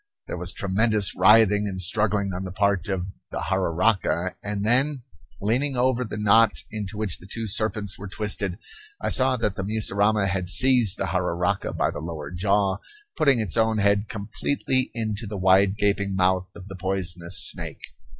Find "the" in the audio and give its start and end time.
2.43-2.51, 3.29-3.37, 6.03-6.17, 7.19-7.27, 9.53-9.63, 10.97-11.05, 11.91-12.01, 15.27-15.37, 16.67-16.75